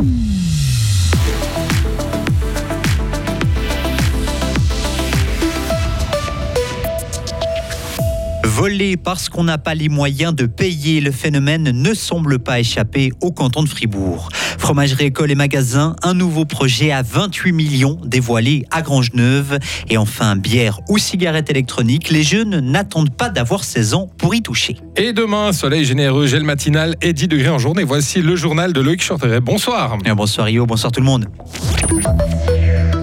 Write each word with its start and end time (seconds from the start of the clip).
Mm. 0.00 0.37
Voler 8.58 8.96
parce 8.96 9.28
qu'on 9.28 9.44
n'a 9.44 9.56
pas 9.56 9.76
les 9.76 9.88
moyens 9.88 10.34
de 10.34 10.44
payer, 10.44 11.00
le 11.00 11.12
phénomène 11.12 11.70
ne 11.70 11.94
semble 11.94 12.40
pas 12.40 12.58
échapper 12.58 13.12
au 13.20 13.30
canton 13.30 13.62
de 13.62 13.68
Fribourg. 13.68 14.30
Fromagerie, 14.58 15.04
école 15.04 15.30
et 15.30 15.36
magasins, 15.36 15.94
un 16.02 16.12
nouveau 16.12 16.44
projet 16.44 16.90
à 16.90 17.02
28 17.02 17.52
millions 17.52 18.00
dévoilé 18.04 18.64
à 18.72 18.82
Grange-Neuve. 18.82 19.60
Et 19.88 19.96
enfin, 19.96 20.34
bière 20.34 20.80
ou 20.88 20.98
cigarette 20.98 21.50
électronique, 21.50 22.10
les 22.10 22.24
jeunes 22.24 22.58
n'attendent 22.58 23.14
pas 23.14 23.28
d'avoir 23.28 23.62
16 23.62 23.94
ans 23.94 24.10
pour 24.18 24.34
y 24.34 24.42
toucher. 24.42 24.76
Et 24.96 25.12
demain, 25.12 25.52
soleil 25.52 25.84
généreux, 25.84 26.26
gel 26.26 26.42
matinal 26.42 26.96
et 27.00 27.12
10 27.12 27.28
degrés 27.28 27.50
en 27.50 27.58
journée. 27.58 27.84
Voici 27.84 28.22
le 28.22 28.34
journal 28.34 28.72
de 28.72 28.80
Loïc 28.80 29.06
Chorteret. 29.06 29.40
Bonsoir. 29.40 29.96
bonsoir 30.16 30.46
Rio, 30.48 30.66
bonsoir 30.66 30.90
tout 30.90 31.00
le 31.00 31.06
monde. 31.06 31.28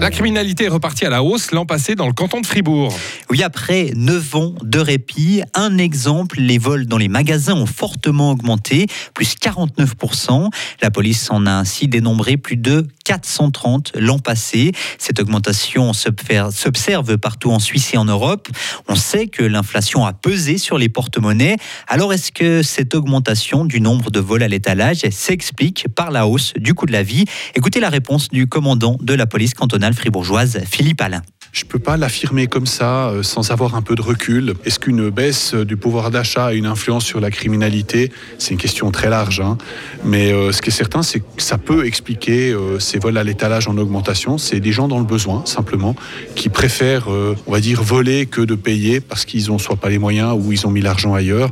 La 0.06 0.12
criminalité 0.12 0.66
est 0.66 0.68
repartie 0.68 1.04
à 1.04 1.10
la 1.10 1.24
hausse 1.24 1.50
l'an 1.50 1.66
passé 1.66 1.96
dans 1.96 2.06
le 2.06 2.12
canton 2.12 2.40
de 2.40 2.46
Fribourg. 2.46 2.96
Oui, 3.28 3.42
après 3.42 3.90
9 3.96 4.36
ans 4.36 4.54
de 4.62 4.78
répit, 4.78 5.42
un 5.52 5.78
exemple, 5.78 6.38
les 6.38 6.58
vols 6.58 6.86
dans 6.86 6.96
les 6.96 7.08
magasins 7.08 7.54
ont 7.54 7.66
fortement 7.66 8.30
augmenté, 8.30 8.86
plus 9.14 9.34
49%. 9.34 10.48
La 10.80 10.92
police 10.92 11.28
en 11.32 11.44
a 11.44 11.50
ainsi 11.50 11.88
dénombré 11.88 12.36
plus 12.36 12.56
de 12.56 12.86
430 13.04 13.94
l'an 13.96 14.20
passé. 14.20 14.70
Cette 14.98 15.18
augmentation 15.18 15.92
s'observe 15.92 17.18
partout 17.18 17.50
en 17.50 17.58
Suisse 17.58 17.92
et 17.94 17.96
en 17.96 18.04
Europe. 18.04 18.48
On 18.86 18.94
sait 18.94 19.26
que 19.26 19.42
l'inflation 19.42 20.06
a 20.06 20.12
pesé 20.12 20.58
sur 20.58 20.78
les 20.78 20.88
porte-monnaies. 20.88 21.56
Alors 21.88 22.12
est-ce 22.12 22.30
que 22.30 22.62
cette 22.62 22.94
augmentation 22.94 23.64
du 23.64 23.80
nombre 23.80 24.12
de 24.12 24.20
vols 24.20 24.44
à 24.44 24.48
l'étalage 24.48 25.04
s'explique 25.10 25.88
par 25.96 26.12
la 26.12 26.28
hausse 26.28 26.52
du 26.54 26.74
coût 26.74 26.86
de 26.86 26.92
la 26.92 27.02
vie? 27.02 27.24
Écoutez 27.56 27.80
la 27.80 27.90
réponse 27.90 28.28
du 28.28 28.46
commandant 28.46 28.98
de 29.00 29.12
la 29.12 29.26
police 29.26 29.54
cantonale 29.54 29.94
fribourgeoise, 29.96 30.58
Philippe 30.66 31.02
Alain. 31.02 31.22
Je 31.56 31.64
ne 31.64 31.68
peux 31.68 31.78
pas 31.78 31.96
l'affirmer 31.96 32.48
comme 32.48 32.66
ça 32.66 33.08
euh, 33.08 33.22
sans 33.22 33.50
avoir 33.50 33.76
un 33.76 33.80
peu 33.80 33.94
de 33.94 34.02
recul. 34.02 34.52
Est-ce 34.66 34.78
qu'une 34.78 35.08
baisse 35.08 35.54
du 35.54 35.78
pouvoir 35.78 36.10
d'achat 36.10 36.48
a 36.48 36.52
une 36.52 36.66
influence 36.66 37.06
sur 37.06 37.18
la 37.18 37.30
criminalité? 37.30 38.12
C'est 38.36 38.50
une 38.50 38.58
question 38.58 38.90
très 38.90 39.08
large. 39.08 39.40
Hein. 39.40 39.56
Mais 40.04 40.34
euh, 40.34 40.52
ce 40.52 40.60
qui 40.60 40.68
est 40.68 40.72
certain, 40.72 41.02
c'est 41.02 41.20
que 41.20 41.24
ça 41.38 41.56
peut 41.56 41.86
expliquer 41.86 42.52
euh, 42.52 42.78
ces 42.78 42.98
vols 42.98 43.16
à 43.16 43.24
l'étalage 43.24 43.68
en 43.68 43.78
augmentation. 43.78 44.36
C'est 44.36 44.60
des 44.60 44.70
gens 44.70 44.86
dans 44.86 44.98
le 44.98 45.06
besoin, 45.06 45.46
simplement, 45.46 45.96
qui 46.34 46.50
préfèrent, 46.50 47.08
on 47.08 47.50
va 47.50 47.60
dire, 47.60 47.82
voler 47.82 48.26
que 48.26 48.42
de 48.42 48.54
payer 48.54 49.00
parce 49.00 49.24
qu'ils 49.24 49.46
n'ont 49.46 49.58
soit 49.58 49.76
pas 49.76 49.88
les 49.88 49.98
moyens 49.98 50.36
ou 50.38 50.52
ils 50.52 50.66
ont 50.66 50.70
mis 50.70 50.82
l'argent 50.82 51.14
ailleurs. 51.14 51.50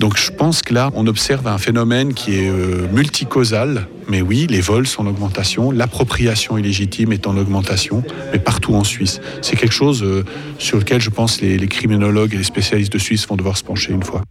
Donc 0.00 0.16
je 0.16 0.32
pense 0.32 0.62
que 0.62 0.74
là, 0.74 0.90
on 0.94 1.06
observe 1.06 1.46
un 1.46 1.58
phénomène 1.58 2.12
qui 2.12 2.40
est 2.40 2.50
multicausal. 2.92 3.86
Mais 4.08 4.20
oui, 4.20 4.46
les 4.50 4.60
vols 4.60 4.86
sont 4.86 5.06
en 5.06 5.06
augmentation, 5.06 5.70
l'appropriation 5.70 6.58
illégitime 6.58 7.12
est 7.12 7.26
en 7.26 7.38
augmentation, 7.38 8.02
mais 8.32 8.38
partout 8.38 8.74
en 8.74 8.84
Suisse 8.84 9.20
c'est 9.44 9.56
quelque 9.56 9.74
chose 9.74 10.02
euh, 10.02 10.24
sur 10.58 10.78
lequel 10.78 11.00
je 11.00 11.10
pense 11.10 11.40
les, 11.40 11.58
les 11.58 11.68
criminologues 11.68 12.34
et 12.34 12.38
les 12.38 12.44
spécialistes 12.44 12.92
de 12.92 12.98
Suisse 12.98 13.26
vont 13.28 13.36
devoir 13.36 13.56
se 13.56 13.62
pencher 13.62 13.92
une 13.92 14.02
fois. 14.02 14.22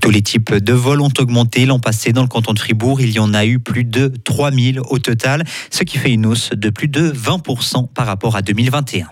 Tous 0.00 0.10
les 0.10 0.22
types 0.22 0.54
de 0.54 0.72
vols 0.72 1.00
ont 1.00 1.12
augmenté 1.18 1.66
l'an 1.66 1.78
passé 1.78 2.12
dans 2.12 2.22
le 2.22 2.28
canton 2.28 2.52
de 2.52 2.58
Fribourg. 2.58 3.00
Il 3.00 3.10
y 3.10 3.18
en 3.18 3.34
a 3.34 3.46
eu 3.46 3.58
plus 3.58 3.84
de 3.84 4.12
3000 4.24 4.80
au 4.88 4.98
total, 4.98 5.44
ce 5.70 5.82
qui 5.82 5.98
fait 5.98 6.12
une 6.12 6.26
hausse 6.26 6.50
de 6.50 6.70
plus 6.70 6.88
de 6.88 7.10
20% 7.10 7.88
par 7.92 8.06
rapport 8.06 8.36
à 8.36 8.42
2021. 8.42 9.08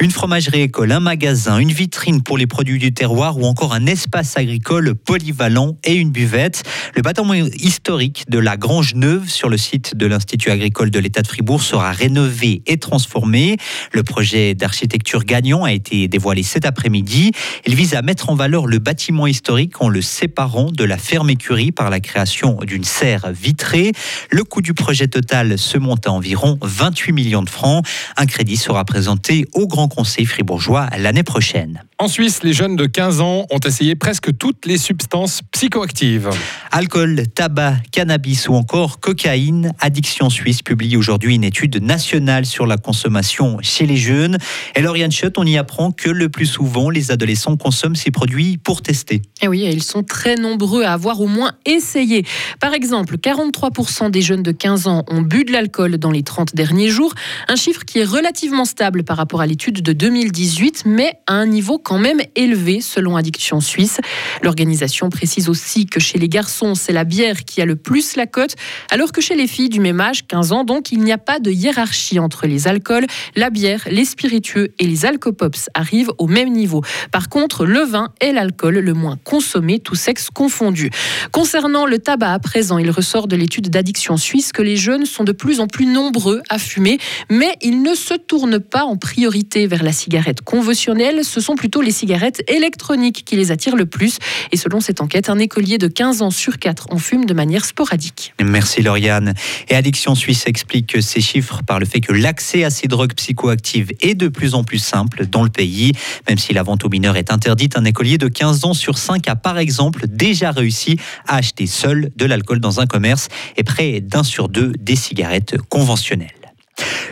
Une 0.00 0.10
fromagerie 0.10 0.62
école, 0.62 0.90
un 0.92 1.00
magasin, 1.00 1.58
une 1.58 1.70
vitrine 1.70 2.22
pour 2.22 2.38
les 2.38 2.46
produits 2.46 2.78
du 2.78 2.92
terroir 2.92 3.38
ou 3.38 3.44
encore 3.44 3.74
un 3.74 3.86
espace 3.86 4.36
agricole 4.36 4.94
polyvalent 4.94 5.76
et 5.84 5.94
une 5.94 6.10
buvette. 6.10 6.62
Le 6.96 7.02
bâtiment 7.02 7.34
historique 7.34 8.24
de 8.28 8.38
la 8.38 8.56
Grange 8.56 8.94
Neuve 8.94 9.28
sur 9.28 9.48
le 9.48 9.56
site 9.56 9.94
de 9.96 10.06
l'Institut 10.06 10.50
agricole 10.50 10.90
de 10.90 10.98
l'État 10.98 11.22
de 11.22 11.26
Fribourg 11.26 11.62
sera 11.62 11.92
rénové 11.92 12.62
et 12.66 12.78
transformé. 12.78 13.58
Le 13.92 14.02
projet 14.02 14.54
d'architecture 14.54 15.24
gagnant 15.24 15.64
a 15.64 15.72
été 15.72 16.08
dévoilé 16.08 16.42
cet 16.42 16.64
après-midi. 16.64 17.32
Il 17.66 17.74
vise 17.74 17.94
à 17.94 18.02
mettre 18.02 18.30
en 18.30 18.34
valeur 18.34 18.66
le 18.66 18.78
bâtiment 18.78 19.26
historique 19.26 19.80
en 19.82 19.88
le 19.88 20.00
séparant 20.00 20.70
de 20.70 20.84
la 20.84 20.96
ferme 20.96 21.30
écurie 21.30 21.70
par 21.70 21.90
la 21.90 22.00
création 22.00 22.58
d'une 22.62 22.84
serre 22.84 23.30
vitrée. 23.32 23.92
Le 24.30 24.44
coût 24.44 24.62
du 24.62 24.74
projet 24.74 25.06
total 25.06 25.58
se 25.58 25.76
monte 25.76 26.06
à 26.06 26.12
environ 26.12 26.58
28 26.62 27.12
millions 27.12 27.42
de 27.42 27.50
francs. 27.50 27.84
Un 28.16 28.26
crédit 28.26 28.56
sera 28.56 28.84
présenté 28.84 29.44
au 29.52 29.66
Grand 29.66 29.81
Conseil 29.88 30.26
fribourgeois 30.26 30.88
l'année 30.98 31.22
prochaine. 31.22 31.84
En 32.02 32.08
Suisse, 32.08 32.42
les 32.42 32.52
jeunes 32.52 32.74
de 32.74 32.86
15 32.86 33.20
ans 33.20 33.46
ont 33.48 33.60
essayé 33.60 33.94
presque 33.94 34.36
toutes 34.36 34.66
les 34.66 34.76
substances 34.76 35.40
psychoactives. 35.52 36.30
Alcool, 36.72 37.28
tabac, 37.32 37.76
cannabis 37.92 38.48
ou 38.48 38.54
encore 38.54 38.98
cocaïne. 38.98 39.70
Addiction 39.78 40.28
Suisse 40.28 40.62
publie 40.62 40.96
aujourd'hui 40.96 41.36
une 41.36 41.44
étude 41.44 41.80
nationale 41.80 42.44
sur 42.44 42.66
la 42.66 42.76
consommation 42.76 43.58
chez 43.62 43.86
les 43.86 43.98
jeunes. 43.98 44.38
Et 44.74 44.80
Lauriane 44.80 45.12
Schott, 45.12 45.38
on 45.38 45.44
y 45.44 45.56
apprend 45.56 45.92
que 45.92 46.10
le 46.10 46.28
plus 46.28 46.46
souvent, 46.46 46.90
les 46.90 47.12
adolescents 47.12 47.56
consomment 47.56 47.94
ces 47.94 48.10
produits 48.10 48.58
pour 48.58 48.82
tester. 48.82 49.22
Et 49.40 49.44
eh 49.44 49.48
oui, 49.48 49.60
ils 49.60 49.84
sont 49.84 50.02
très 50.02 50.34
nombreux 50.34 50.82
à 50.82 50.94
avoir 50.94 51.20
au 51.20 51.28
moins 51.28 51.52
essayé. 51.66 52.26
Par 52.58 52.74
exemple, 52.74 53.16
43% 53.16 54.10
des 54.10 54.22
jeunes 54.22 54.42
de 54.42 54.50
15 54.50 54.88
ans 54.88 55.04
ont 55.06 55.22
bu 55.22 55.44
de 55.44 55.52
l'alcool 55.52 55.98
dans 55.98 56.10
les 56.10 56.24
30 56.24 56.56
derniers 56.56 56.88
jours, 56.88 57.14
un 57.46 57.54
chiffre 57.54 57.84
qui 57.84 58.00
est 58.00 58.04
relativement 58.04 58.64
stable 58.64 59.04
par 59.04 59.16
rapport 59.16 59.40
à 59.40 59.46
l'étude 59.46 59.82
de 59.82 59.92
2018, 59.92 60.82
mais 60.84 61.12
à 61.28 61.34
un 61.34 61.46
niveau 61.46 61.78
quand 61.78 61.91
même 61.98 62.20
élevé 62.36 62.80
selon 62.80 63.16
Addiction 63.16 63.60
Suisse. 63.60 64.00
L'organisation 64.42 65.10
précise 65.10 65.48
aussi 65.48 65.86
que 65.86 66.00
chez 66.00 66.18
les 66.18 66.28
garçons, 66.28 66.74
c'est 66.74 66.92
la 66.92 67.04
bière 67.04 67.44
qui 67.44 67.60
a 67.60 67.64
le 67.64 67.76
plus 67.76 68.16
la 68.16 68.26
cote, 68.26 68.54
alors 68.90 69.12
que 69.12 69.20
chez 69.20 69.34
les 69.34 69.46
filles 69.46 69.68
du 69.68 69.80
même 69.80 70.00
âge, 70.00 70.26
15 70.26 70.52
ans, 70.52 70.64
donc 70.64 70.92
il 70.92 71.00
n'y 71.00 71.12
a 71.12 71.18
pas 71.18 71.38
de 71.38 71.50
hiérarchie 71.50 72.18
entre 72.18 72.46
les 72.46 72.68
alcools. 72.68 73.06
La 73.36 73.50
bière, 73.50 73.82
les 73.90 74.04
spiritueux 74.04 74.72
et 74.78 74.86
les 74.86 75.04
alcopops 75.04 75.68
arrivent 75.74 76.12
au 76.18 76.26
même 76.26 76.50
niveau. 76.50 76.82
Par 77.10 77.28
contre, 77.28 77.64
le 77.66 77.80
vin 77.80 78.08
est 78.20 78.32
l'alcool 78.32 78.78
le 78.78 78.94
moins 78.94 79.18
consommé, 79.24 79.78
tous 79.78 79.94
sexes 79.94 80.30
confondus. 80.30 80.90
Concernant 81.30 81.86
le 81.86 81.98
tabac 81.98 82.32
à 82.32 82.38
présent, 82.38 82.78
il 82.78 82.90
ressort 82.90 83.28
de 83.28 83.36
l'étude 83.36 83.68
d'Addiction 83.68 84.16
Suisse 84.16 84.52
que 84.52 84.62
les 84.62 84.76
jeunes 84.76 85.06
sont 85.06 85.24
de 85.24 85.32
plus 85.32 85.60
en 85.60 85.66
plus 85.66 85.86
nombreux 85.86 86.42
à 86.48 86.58
fumer, 86.58 86.98
mais 87.30 87.54
ils 87.60 87.82
ne 87.82 87.94
se 87.94 88.14
tournent 88.14 88.60
pas 88.60 88.84
en 88.84 88.96
priorité 88.96 89.66
vers 89.66 89.82
la 89.82 89.92
cigarette 89.92 90.40
conventionnelle, 90.40 91.24
ce 91.24 91.40
sont 91.40 91.54
plutôt 91.54 91.81
les 91.82 91.90
cigarettes 91.90 92.42
électroniques 92.48 93.24
qui 93.24 93.36
les 93.36 93.50
attirent 93.50 93.76
le 93.76 93.86
plus. 93.86 94.18
Et 94.52 94.56
selon 94.56 94.80
cette 94.80 95.00
enquête, 95.00 95.28
un 95.28 95.38
écolier 95.38 95.78
de 95.78 95.88
15 95.88 96.22
ans 96.22 96.30
sur 96.30 96.58
4 96.58 96.86
en 96.90 96.98
fume 96.98 97.24
de 97.24 97.34
manière 97.34 97.64
sporadique. 97.64 98.34
Merci 98.42 98.82
Lauriane. 98.82 99.34
Et 99.68 99.74
Addiction 99.74 100.14
Suisse 100.14 100.44
explique 100.46 101.02
ces 101.02 101.20
chiffres 101.20 101.62
par 101.66 101.78
le 101.78 101.86
fait 101.86 102.00
que 102.00 102.12
l'accès 102.12 102.64
à 102.64 102.70
ces 102.70 102.88
drogues 102.88 103.14
psychoactives 103.14 103.92
est 104.00 104.14
de 104.14 104.28
plus 104.28 104.54
en 104.54 104.64
plus 104.64 104.78
simple 104.78 105.26
dans 105.26 105.42
le 105.42 105.50
pays. 105.50 105.92
Même 106.28 106.38
si 106.38 106.52
la 106.52 106.62
vente 106.62 106.84
aux 106.84 106.88
mineurs 106.88 107.16
est 107.16 107.32
interdite, 107.32 107.76
un 107.76 107.84
écolier 107.84 108.18
de 108.18 108.28
15 108.28 108.64
ans 108.64 108.74
sur 108.74 108.98
5 108.98 109.28
a 109.28 109.36
par 109.36 109.58
exemple 109.58 110.06
déjà 110.08 110.50
réussi 110.50 110.96
à 111.26 111.36
acheter 111.36 111.66
seul 111.66 112.10
de 112.16 112.24
l'alcool 112.24 112.60
dans 112.60 112.80
un 112.80 112.86
commerce 112.86 113.28
et 113.56 113.64
près 113.64 114.00
d'un 114.00 114.22
sur 114.22 114.48
deux 114.48 114.72
des 114.78 114.96
cigarettes 114.96 115.56
conventionnelles. 115.68 116.41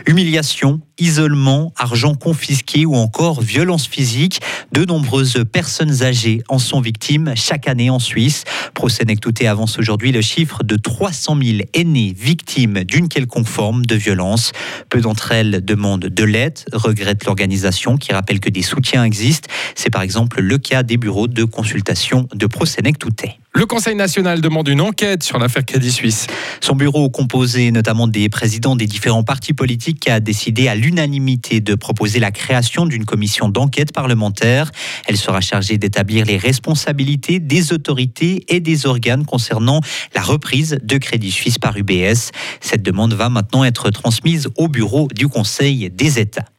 Humiliation, 0.07 0.81
isolement, 0.99 1.73
argent 1.75 2.15
confisqué 2.15 2.85
ou 2.85 2.95
encore 2.95 3.41
violence 3.41 3.87
physique. 3.87 4.41
De 4.71 4.85
nombreuses 4.85 5.43
personnes 5.51 6.03
âgées 6.03 6.41
en 6.47 6.59
sont 6.59 6.81
victimes 6.81 7.33
chaque 7.35 7.67
année 7.67 7.89
en 7.89 7.99
Suisse. 7.99 8.43
Prosenectouté 8.73 9.47
avance 9.47 9.77
aujourd'hui 9.77 10.11
le 10.11 10.21
chiffre 10.21 10.63
de 10.63 10.75
300 10.75 11.37
000 11.41 11.57
aînés 11.73 12.15
victimes 12.17 12.83
d'une 12.83 13.09
quelconque 13.09 13.47
forme 13.47 13.85
de 13.85 13.95
violence. 13.95 14.51
Peu 14.89 15.01
d'entre 15.01 15.31
elles 15.31 15.63
demandent 15.63 16.07
de 16.07 16.23
l'aide, 16.23 16.59
regrette 16.73 17.25
l'organisation 17.25 17.97
qui 17.97 18.13
rappelle 18.13 18.39
que 18.39 18.49
des 18.49 18.61
soutiens 18.61 19.03
existent. 19.03 19.49
C'est 19.75 19.89
par 19.89 20.01
exemple 20.01 20.41
le 20.41 20.57
cas 20.57 20.83
des 20.83 20.97
bureaux 20.97 21.27
de 21.27 21.43
consultation 21.43 22.27
de 22.33 22.45
Prosenectouté. 22.45 23.40
Le 23.53 23.65
Conseil 23.65 23.95
national 23.95 24.39
demande 24.39 24.69
une 24.69 24.79
enquête 24.79 25.23
sur 25.23 25.37
l'affaire 25.37 25.65
Crédit 25.65 25.91
Suisse. 25.91 26.27
Son 26.61 26.73
bureau, 26.73 27.09
composé 27.09 27.71
notamment 27.71 28.07
des 28.07 28.29
présidents 28.29 28.77
des 28.77 28.87
différents 28.87 29.23
partis 29.23 29.53
politiques, 29.53 30.07
a 30.07 30.21
décidé 30.21 30.69
à 30.69 30.75
l'unanimité 30.75 31.59
de 31.59 31.75
proposer 31.75 32.19
la 32.19 32.31
création 32.31 32.85
d'une 32.85 33.03
commission 33.03 33.49
d'enquête 33.49 33.91
parlementaire. 33.91 34.71
Elle 35.05 35.17
sera 35.17 35.41
chargée 35.41 35.77
d'établir 35.77 36.25
les 36.25 36.37
responsabilités 36.37 37.39
des 37.39 37.73
autorités 37.73 38.45
et 38.47 38.61
des 38.61 38.85
organes 38.85 39.25
concernant 39.25 39.81
la 40.15 40.21
reprise 40.21 40.77
de 40.81 40.97
Crédit 40.97 41.31
Suisse 41.31 41.59
par 41.59 41.75
UBS. 41.75 42.31
Cette 42.61 42.83
demande 42.83 43.13
va 43.13 43.27
maintenant 43.27 43.65
être 43.65 43.89
transmise 43.89 44.47
au 44.55 44.69
bureau 44.69 45.09
du 45.13 45.27
Conseil 45.27 45.89
des 45.89 46.19
États. 46.19 46.50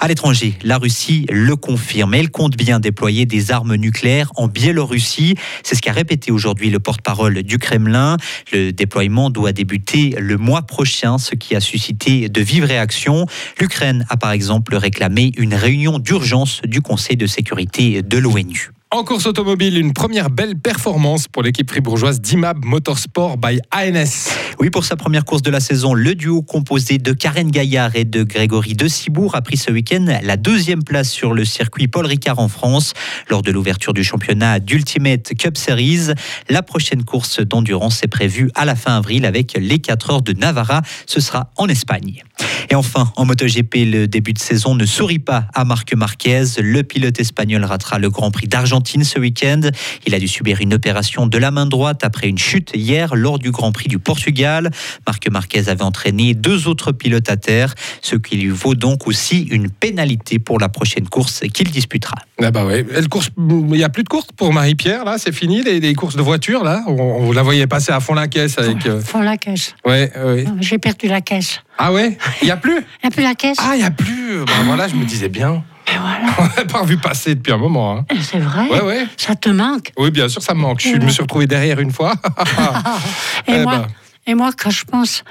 À 0.00 0.08
l'étranger, 0.08 0.54
la 0.62 0.78
Russie 0.78 1.26
le 1.30 1.56
confirme. 1.56 2.14
Elle 2.14 2.30
compte 2.30 2.56
bien 2.56 2.80
déployer 2.80 3.26
des 3.26 3.50
armes 3.50 3.74
nucléaires 3.74 4.30
en 4.36 4.48
Biélorussie. 4.48 5.34
C'est 5.62 5.74
ce 5.74 5.82
qu'a 5.82 5.92
répété 5.92 6.30
aujourd'hui 6.30 6.70
le 6.70 6.78
porte-parole 6.78 7.42
du 7.42 7.58
Kremlin. 7.58 8.16
Le 8.52 8.72
déploiement 8.72 9.30
doit 9.30 9.52
débuter 9.52 10.14
le 10.18 10.36
mois 10.36 10.62
prochain, 10.62 11.18
ce 11.18 11.34
qui 11.34 11.54
a 11.56 11.60
suscité 11.60 12.28
de 12.28 12.40
vives 12.40 12.64
réactions. 12.64 13.26
L'Ukraine 13.60 14.06
a 14.08 14.16
par 14.16 14.32
exemple 14.32 14.76
réclamé 14.76 15.32
une 15.36 15.54
réunion 15.54 15.98
d'urgence 15.98 16.60
du 16.64 16.80
Conseil 16.80 17.16
de 17.16 17.26
sécurité 17.26 18.02
de 18.02 18.18
l'ONU. 18.18 18.70
En 18.90 19.04
course 19.04 19.26
automobile, 19.26 19.76
une 19.76 19.92
première 19.92 20.30
belle 20.30 20.56
performance 20.56 21.28
pour 21.28 21.42
l'équipe 21.42 21.68
fribourgeoise 21.68 22.22
d'Imab 22.22 22.64
Motorsport 22.64 23.36
by 23.36 23.60
ANS. 23.70 24.30
Oui, 24.60 24.70
pour 24.70 24.86
sa 24.86 24.96
première 24.96 25.26
course 25.26 25.42
de 25.42 25.50
la 25.50 25.60
saison, 25.60 25.92
le 25.92 26.14
duo 26.14 26.40
composé 26.40 26.96
de 26.96 27.12
Karen 27.12 27.50
Gaillard 27.50 27.96
et 27.96 28.06
de 28.06 28.22
Grégory 28.22 28.72
De 28.72 28.88
Cibourg 28.88 29.36
a 29.36 29.42
pris 29.42 29.58
ce 29.58 29.70
week-end 29.70 30.06
la 30.22 30.38
deuxième 30.38 30.84
place 30.84 31.10
sur 31.10 31.34
le 31.34 31.44
circuit 31.44 31.86
Paul 31.86 32.06
Ricard 32.06 32.38
en 32.38 32.48
France 32.48 32.94
lors 33.28 33.42
de 33.42 33.50
l'ouverture 33.50 33.92
du 33.92 34.02
championnat 34.02 34.58
d'Ultimate 34.58 35.34
Cup 35.38 35.58
Series. 35.58 36.14
La 36.48 36.62
prochaine 36.62 37.04
course 37.04 37.40
d'endurance 37.40 38.02
est 38.02 38.08
prévue 38.08 38.50
à 38.54 38.64
la 38.64 38.74
fin 38.74 38.96
avril 38.96 39.26
avec 39.26 39.52
les 39.60 39.80
4 39.80 40.10
heures 40.12 40.22
de 40.22 40.32
Navarra. 40.32 40.80
Ce 41.04 41.20
sera 41.20 41.52
en 41.56 41.68
Espagne. 41.68 42.22
Et 42.70 42.74
enfin, 42.74 43.12
en 43.16 43.26
MotoGP, 43.26 43.74
le 43.84 44.06
début 44.06 44.32
de 44.32 44.38
saison 44.38 44.74
ne 44.74 44.86
sourit 44.86 45.18
pas 45.18 45.46
à 45.54 45.64
Marc 45.64 45.94
Marquez. 45.94 46.44
Le 46.58 46.82
pilote 46.82 47.20
espagnol 47.20 47.64
ratera 47.64 47.98
le 47.98 48.10
Grand 48.10 48.30
Prix 48.30 48.48
d'Argentine 48.48 48.77
ce 48.86 49.18
week-end. 49.18 49.60
Il 50.06 50.14
a 50.14 50.18
dû 50.18 50.28
subir 50.28 50.60
une 50.60 50.74
opération 50.74 51.26
de 51.26 51.38
la 51.38 51.50
main 51.50 51.66
droite 51.66 52.04
après 52.04 52.28
une 52.28 52.38
chute 52.38 52.70
hier 52.74 53.14
lors 53.16 53.38
du 53.38 53.50
Grand 53.50 53.72
Prix 53.72 53.88
du 53.88 53.98
Portugal. 53.98 54.70
Marc 55.06 55.28
Marquez 55.30 55.68
avait 55.68 55.82
entraîné 55.82 56.34
deux 56.34 56.68
autres 56.68 56.92
pilotes 56.92 57.28
à 57.30 57.36
terre, 57.36 57.74
ce 58.02 58.16
qui 58.16 58.36
lui 58.36 58.48
vaut 58.48 58.74
donc 58.74 59.06
aussi 59.06 59.42
une 59.50 59.68
pénalité 59.70 60.38
pour 60.38 60.58
la 60.58 60.68
prochaine 60.68 61.08
course 61.08 61.40
qu'il 61.52 61.70
disputera. 61.70 62.16
Ah 62.42 62.50
bah 62.50 62.64
ouais. 62.64 62.86
Elle 62.94 63.08
course, 63.08 63.30
il 63.36 63.44
n'y 63.66 63.84
a 63.84 63.88
plus 63.88 64.04
de 64.04 64.08
course 64.08 64.28
pour 64.36 64.52
Marie-Pierre 64.52 65.04
là, 65.04 65.16
c'est 65.18 65.32
fini 65.32 65.62
les, 65.62 65.80
les 65.80 65.94
courses 65.94 66.16
de 66.16 66.22
voiture 66.22 66.64
là? 66.64 66.82
On, 66.86 66.92
on 66.92 67.32
la 67.32 67.42
voyait 67.42 67.66
passer 67.66 67.92
à 67.92 68.00
fond 68.00 68.14
la 68.14 68.28
caisse 68.28 68.58
avec. 68.58 68.86
euh, 68.86 69.00
Font 69.00 69.22
la 69.22 69.36
caisse. 69.36 69.74
Ouais, 69.84 70.12
ouais. 70.16 70.44
J'ai 70.60 70.78
perdu 70.78 71.08
la 71.08 71.20
caisse. 71.20 71.60
Ah 71.78 71.92
ouais? 71.92 72.18
Il 72.42 72.48
y 72.48 72.50
a 72.50 72.56
plus? 72.56 72.76
Il 72.76 73.04
n'y 73.04 73.08
a 73.08 73.10
plus 73.10 73.22
la 73.22 73.34
caisse. 73.34 73.56
Ah 73.60 73.72
il 73.74 73.80
y 73.80 73.84
a 73.84 73.90
plus. 73.90 74.44
Bah 74.46 74.52
voilà, 74.64 74.88
je 74.88 74.94
me 74.94 75.04
disais 75.04 75.28
bien. 75.28 75.64
Et 75.94 75.98
voilà. 75.98 76.26
On 76.38 76.44
n'a 76.44 76.64
pas 76.64 76.82
vu 76.84 76.98
passer 76.98 77.34
depuis 77.34 77.52
un 77.52 77.56
moment. 77.58 77.98
hein. 77.98 78.04
C'est 78.20 78.38
vrai. 78.38 78.68
Ouais 78.68 78.80
ouais. 78.82 79.06
Ça 79.16 79.34
te 79.34 79.48
manque? 79.48 79.92
Oui, 79.96 80.10
bien 80.10 80.28
sûr, 80.28 80.42
ça 80.42 80.54
me 80.54 80.60
manque. 80.60 80.80
Je 80.80 80.96
me 80.96 81.08
suis 81.10 81.22
retrouvé 81.22 81.46
derrière 81.46 81.80
une 81.80 81.92
fois. 81.92 82.14
Et, 83.46 83.52
Eh 83.54 83.62
moi, 83.62 83.76
ben. 83.78 83.86
et 84.26 84.34
moi, 84.34 84.50
quand 84.56 84.70
je 84.70 84.84
pense. 84.84 85.24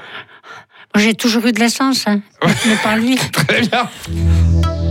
J'ai 0.96 1.14
toujours 1.14 1.46
eu 1.46 1.52
de 1.52 1.60
l'essence, 1.60 2.06
hein. 2.08 2.22
mais 2.66 2.76
pas 2.82 2.96
lui. 2.96 3.16
Très 3.32 3.62
bien. 3.62 3.88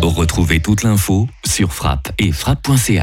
Retrouvez 0.03 0.61
toute 0.61 0.85
l'info 0.85 1.27
sur 1.45 1.73
frappe 1.73 2.11
et 2.19 2.31
frappe.ch. 2.31 3.03